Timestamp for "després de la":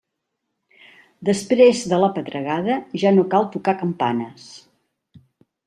1.29-2.09